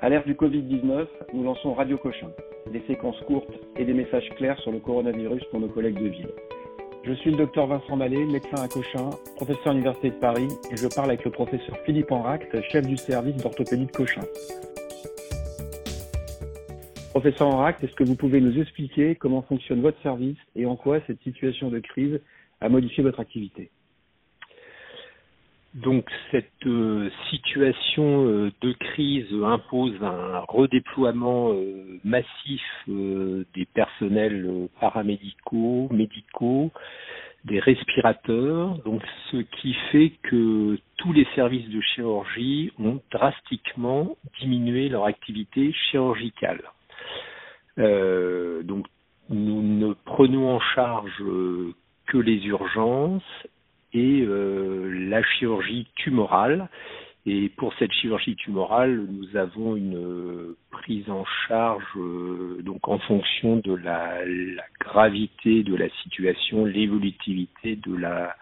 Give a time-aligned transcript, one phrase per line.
[0.00, 2.30] À l'ère du Covid-19, nous lançons Radio Cochin,
[2.72, 6.28] des séquences courtes et des messages clairs sur le coronavirus pour nos collègues de ville.
[7.02, 10.76] Je suis le docteur Vincent Mallet, médecin à Cochin, professeur à l'Université de Paris, et
[10.76, 14.22] je parle avec le professeur Philippe Enract, chef du service d'orthopédie de Cochin.
[17.10, 21.00] Professeur Enract, est-ce que vous pouvez nous expliquer comment fonctionne votre service et en quoi
[21.08, 22.20] cette situation de crise
[22.60, 23.72] a modifié votre activité?
[25.74, 35.88] Donc cette euh, situation euh, de crise impose un redéploiement euh, massif des personnels paramédicaux,
[35.90, 36.70] médicaux,
[37.44, 44.88] des respirateurs, donc ce qui fait que tous les services de chirurgie ont drastiquement diminué
[44.88, 46.62] leur activité chirurgicale.
[47.76, 48.86] donc
[49.30, 51.22] nous ne prenons en charge
[52.06, 53.22] que les urgences
[53.92, 56.68] et euh, la chirurgie tumorale.
[57.26, 62.98] Et pour cette chirurgie tumorale, nous avons une euh, prise en charge euh, donc en
[62.98, 64.20] fonction de la,
[64.80, 68.34] gravité de la situation, l'évolutivité de la,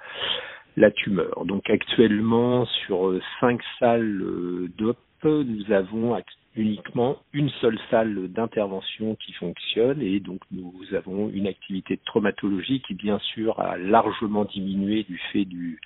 [0.76, 1.44] la tumeur.
[1.46, 6.14] Donc actuellement, sur cinq salles d'OP, nous avons
[6.56, 12.80] uniquement une seule salle d'intervention qui fonctionne et donc nous avons une activité de traumatologie
[12.86, 15.78] qui bien sûr a largement diminué du fait du,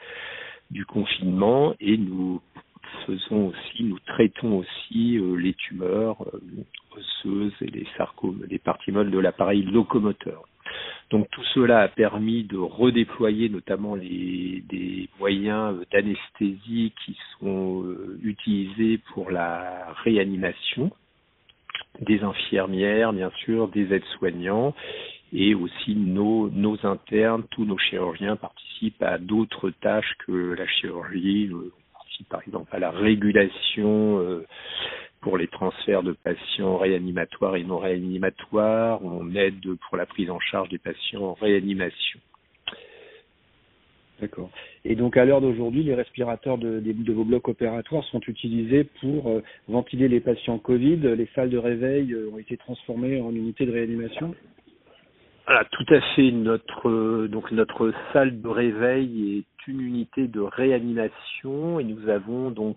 [0.89, 2.41] confinement et nous
[3.07, 6.41] faisons aussi, nous traitons aussi euh, les tumeurs euh,
[6.97, 10.45] osseuses et les sarcomes, les parties molles de l'appareil locomoteur.
[11.11, 18.19] Donc tout cela a permis de redéployer notamment les, des moyens d'anesthésie qui sont euh,
[18.23, 20.93] utilisés pour la réanimation,
[22.01, 24.73] des infirmières bien sûr, des aides-soignants
[25.33, 31.51] et aussi nos, nos internes, tous nos chirurgiens participent à d'autres tâches que la chirurgie,
[31.53, 34.47] on participe par exemple à la régulation euh,
[35.21, 39.05] pour les transferts de patients réanimatoires et non réanimatoires.
[39.05, 42.21] On aide pour la prise en charge des patients en réanimation.
[44.21, 44.51] D'accord.
[44.85, 49.31] Et donc à l'heure d'aujourd'hui, les respirateurs de, de, vos blocs opératoires sont utilisés pour
[49.31, 50.97] euh, ventiler les patients Covid.
[50.97, 54.35] Les salles de réveil euh, ont été transformées en unités de réanimation.
[55.47, 56.31] Voilà, tout à fait.
[56.31, 62.51] Notre euh, donc notre salle de réveil est une unité de réanimation et nous avons
[62.51, 62.77] donc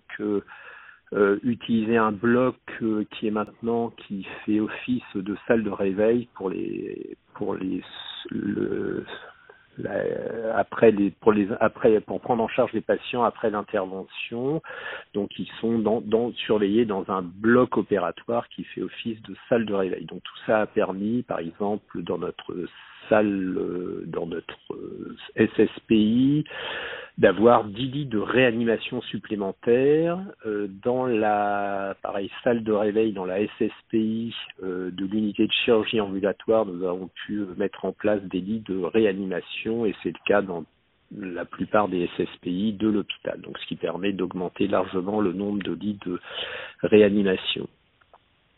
[1.14, 6.28] euh, utiliser un bloc euh, qui est maintenant qui fait office de salle de réveil
[6.34, 7.82] pour les pour les
[8.30, 9.04] le,
[10.54, 14.62] après les pour les après pour prendre en charge les patients après l'intervention.
[15.14, 19.66] Donc ils sont dans, dans surveillés dans un bloc opératoire qui fait office de salle
[19.66, 20.06] de réveil.
[20.06, 22.54] Donc tout ça a permis par exemple dans notre
[23.08, 24.58] salle euh, dans notre
[25.36, 26.44] SSPI
[27.16, 33.38] d'avoir 10 lits de réanimation supplémentaires euh, dans la pareil salle de réveil dans la
[33.46, 38.64] SSPI euh, de l'unité de chirurgie ambulatoire nous avons pu mettre en place des lits
[38.66, 40.64] de réanimation et c'est le cas dans
[41.16, 45.72] la plupart des SSPI de l'hôpital donc ce qui permet d'augmenter largement le nombre de
[45.72, 46.18] lits de
[46.82, 47.68] réanimation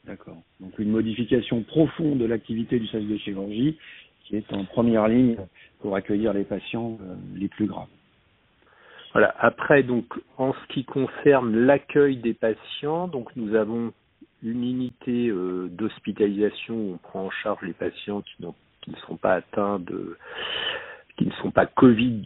[0.07, 0.41] D'accord.
[0.61, 3.77] Donc une modification profonde de l'activité du service de chirurgie
[4.27, 5.37] qui est en première ligne
[5.81, 7.87] pour accueillir les patients euh, les plus graves.
[9.13, 9.35] Voilà.
[9.39, 10.05] Après, donc,
[10.37, 13.93] en ce qui concerne l'accueil des patients, donc nous avons
[14.43, 18.45] une unité euh, d'hospitalisation où on prend en charge les patients qui,
[18.83, 20.19] qui ne sont pas atteints de
[21.17, 22.25] qui ne sont pas Covid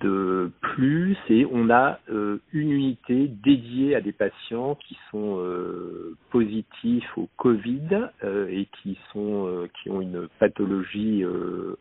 [0.61, 7.17] plus et on a euh, une unité dédiée à des patients qui sont euh, positifs
[7.17, 11.25] au Covid euh, et qui sont qui ont une pathologie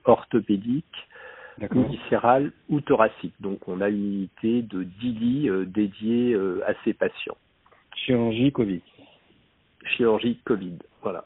[0.06, 0.86] orthopédique
[1.74, 3.34] ou viscérale ou thoracique.
[3.40, 7.38] Donc on a une unité de 10 lits dédiés à ces patients.
[7.96, 8.82] Chirurgie Covid.
[9.98, 11.26] Chirurgie Covid, voilà.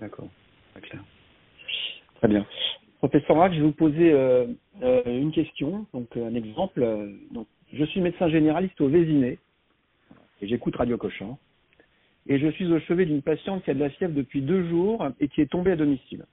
[0.00, 0.28] D'accord,
[0.72, 1.02] très clair.
[2.16, 2.46] Très bien.
[3.08, 4.46] Professeur Rack, je vais vous poser euh,
[4.82, 6.82] euh, une question, donc un exemple.
[7.32, 9.38] Donc, je suis médecin généraliste au Vésiné
[10.40, 11.36] et j'écoute Radio Cochin.
[12.26, 15.06] Et je suis au chevet d'une patiente qui a de la fièvre depuis deux jours
[15.20, 16.24] et qui est tombée à domicile.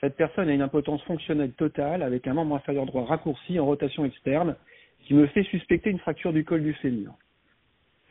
[0.00, 4.06] Cette personne a une impotence fonctionnelle totale avec un membre inférieur droit raccourci en rotation
[4.06, 4.56] externe
[5.02, 7.12] qui me fait suspecter une fracture du col du fémur.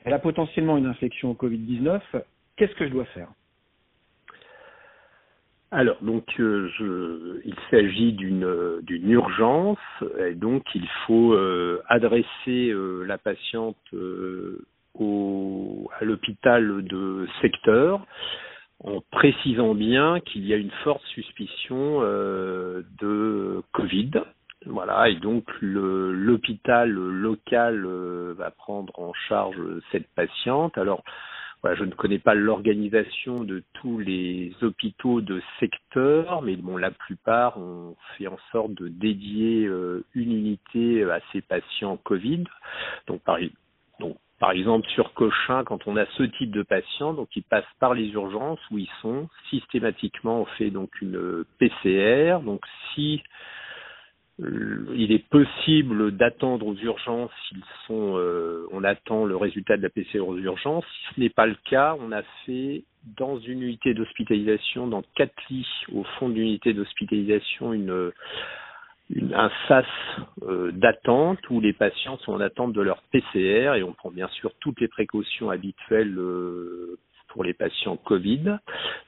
[0.04, 2.00] Elle a potentiellement une infection au Covid-19.
[2.58, 3.30] Qu'est-ce que je dois faire?
[5.72, 9.80] Alors, donc, euh, je, il s'agit d'une d'une urgence,
[10.20, 13.76] et donc il faut euh, adresser euh, la patiente
[14.94, 18.06] au, à l'hôpital de secteur
[18.84, 24.12] en précisant bien qu'il y a une forte suspicion de Covid.
[24.68, 27.86] Voilà, et donc l'hôpital local
[28.38, 29.58] va prendre en charge
[29.92, 30.78] cette patiente.
[30.78, 31.04] Alors,
[31.74, 37.58] je ne connais pas l'organisation de tous les hôpitaux de secteur, mais bon, la plupart
[37.58, 42.44] ont fait en sorte de dédier euh, une unité à ces patients Covid.
[43.08, 47.64] Donc par, exemple, sur Cochin, quand on a ce type de patients, donc ils passent
[47.80, 52.40] par les urgences où ils sont systématiquement on fait donc une PCR.
[52.44, 52.62] Donc
[52.94, 53.65] si euh,
[54.40, 59.90] il est possible d'attendre aux urgences s'ils sont euh, on attend le résultat de la
[59.90, 60.84] PCR aux urgences.
[60.86, 62.84] Si ce n'est pas le cas, on a fait
[63.18, 69.86] dans une unité d'hospitalisation, dans quatre lits au fond de l'unité d'hospitalisation, un SAS
[70.44, 74.28] euh, d'attente où les patients sont en attente de leur PCR et on prend bien
[74.30, 76.20] sûr toutes les précautions habituelles
[77.30, 78.58] pour les patients Covid.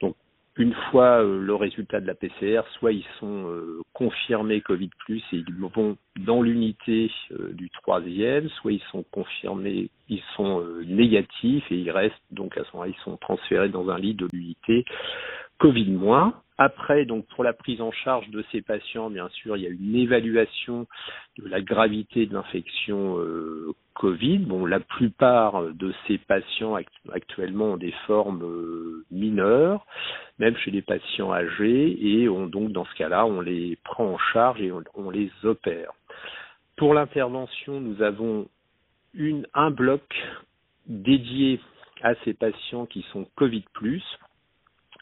[0.02, 0.16] Donc
[0.58, 5.24] une fois euh, le résultat de la PCR, soit ils sont euh, confirmés Covid plus
[5.32, 11.66] et ils vont dans l'unité euh, du troisième, soit ils sont confirmés, ils sont négatifs
[11.72, 14.86] et ils restent donc à ce moment-là ils sont transférés dans un lit de l'unité
[15.60, 16.34] Covid moins.
[16.60, 19.70] Après, donc pour la prise en charge de ces patients, bien sûr, il y a
[19.70, 20.88] une évaluation
[21.38, 24.40] de la gravité de l'infection euh, Covid.
[24.40, 26.76] Bon, la plupart de ces patients
[27.14, 29.86] actuellement ont des formes euh, mineures,
[30.40, 34.18] même chez les patients âgés, et on, donc dans ce cas-là, on les prend en
[34.18, 35.92] charge et on, les opère.
[36.76, 38.48] Pour l'intervention, nous avons
[39.54, 40.04] un bloc
[40.88, 41.60] dédié
[42.02, 43.64] à ces patients qui sont Covid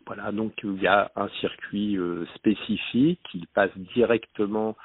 [0.05, 4.75] voilà, donc il y a un circuit euh, spécifique, ils passent directement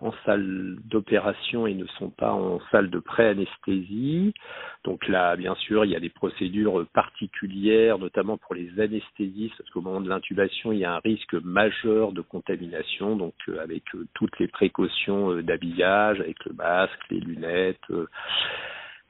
[0.00, 4.34] en salle d'opération et ne sont pas en salle de pré-anesthésie.
[4.82, 9.70] Donc là, bien sûr, il y a des procédures particulières, notamment pour les anesthésistes, parce
[9.70, 13.82] qu'au moment de l'intubation, il y a un risque majeur de contamination, donc euh, avec
[13.94, 17.90] euh, toutes les précautions d'habillage, avec le masque, les lunettes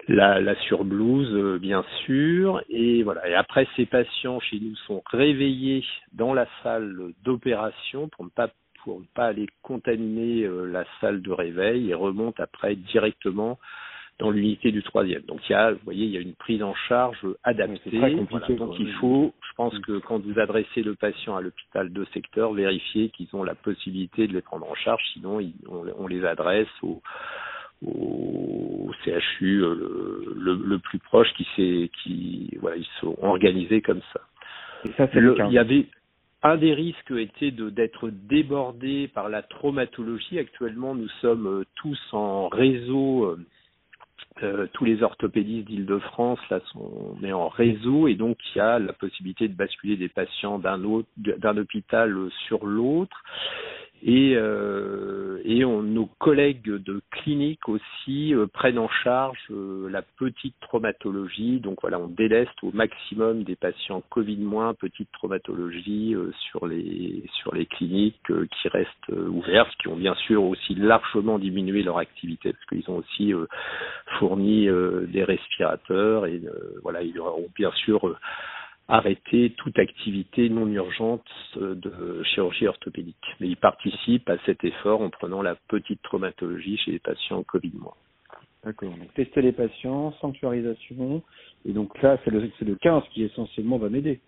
[0.09, 2.63] la, la surblouse euh, bien sûr.
[2.69, 3.29] Et voilà.
[3.29, 8.49] Et après ces patients chez nous sont réveillés dans la salle d'opération pour ne pas
[8.85, 13.59] pour ne pas aller contaminer euh, la salle de réveil et remontent après directement
[14.19, 15.23] dans l'unité du troisième.
[15.23, 17.99] Donc il y a, vous voyez, il y a une prise en charge adaptée.
[17.99, 22.05] Voilà, donc il faut, je pense que quand vous adressez le patient à l'hôpital de
[22.13, 26.25] secteur, vérifier qu'ils ont la possibilité de les prendre en charge, sinon on, on les
[26.25, 27.03] adresse au
[29.05, 34.21] CHU euh, le, le, plus proche qui s'est qui voilà ils sont organisés comme ça.
[34.85, 35.87] Et ça le, il y avait
[36.45, 40.39] un des risques était de d'être débordé par la traumatologie.
[40.39, 43.25] Actuellement, nous sommes euh, tous en réseau.
[43.25, 43.39] Euh,
[44.43, 48.61] euh, tous les orthopédistes d'Île-de-France là sont on est en réseau et donc il y
[48.61, 52.13] a la possibilité de basculer des patients d'un autre d'un hôpital
[52.49, 53.23] sur l'autre
[54.07, 60.03] et, euh, et on, nos collègues de clinique aussi euh, prennent en charge euh, la
[60.03, 61.59] petite traumatologie.
[61.59, 67.25] Donc voilà, on déleste au maximum des patients Covid moins petite traumatologie euh, sur les
[67.41, 72.53] sur les cliniques qui restent ouvertes, qui ont bien sûr aussi largement diminué leur activité
[72.53, 73.33] parce qu'ils ont aussi
[74.19, 74.69] fourni
[75.09, 76.43] des respirateurs et
[76.83, 78.17] voilà, ils ont bien sûr
[78.89, 81.25] arrêter toute activité non urgente
[81.57, 83.17] euh, de chirurgie orthopédique.
[83.41, 87.73] Mais il participe à cet effort en prenant la petite traumatologie chez les patients Covid.
[88.65, 88.91] D'accord.
[88.91, 91.23] Donc tester les patients, sanctuarisation,
[91.67, 94.21] et donc là c'est le c'est le 15 qui essentiellement va m'aider.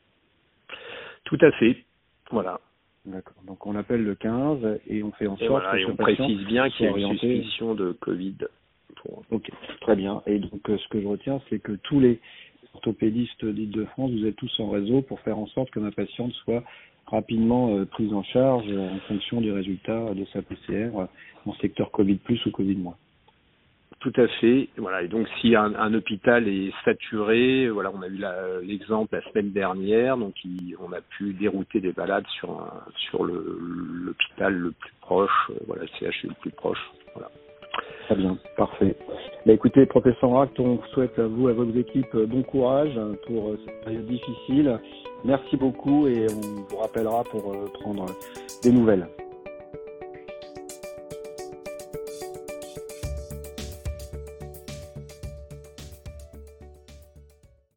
[1.25, 1.85] Tout à fait.
[2.30, 2.61] Voilà.
[3.07, 3.37] D'accord.
[3.47, 6.69] Donc on appelle le 15 et on fait en sorte que et on précise bien
[6.71, 8.37] qu'il y a une suspicion de Covid.
[9.30, 10.23] Ok, très bien.
[10.26, 12.21] Et donc euh, ce que je retiens, c'est que tous les
[12.76, 16.62] orthopédistes d'Île-de-France, vous êtes tous en réseau pour faire en sorte que ma patiente soit
[17.06, 21.06] rapidement euh, prise en charge euh, en fonction du résultat de sa PCR euh,
[21.47, 22.97] en secteur Covid plus ou Covid moins.
[24.00, 24.68] Tout à fait.
[24.76, 25.02] Voilà.
[25.02, 28.21] Et donc, si un, un hôpital est saturé, voilà, on a eu
[28.66, 30.35] l'exemple la, semaine dernière, donc
[30.78, 36.11] on a pu dérouter des balades sur un, sur l'hôpital le, plus proche, voilà, le
[36.11, 36.90] CHU le plus proche.
[37.14, 37.30] Voilà.
[38.06, 38.94] Très bien, parfait.
[39.44, 43.16] Bah, écoutez, professeur Ract, on souhaite à vous, à vos équipes, euh, bon courage hein,
[43.26, 44.78] pour euh, cette période difficile.
[45.25, 48.06] Merci beaucoup et on vous rappellera pour euh, prendre
[48.62, 49.08] des nouvelles.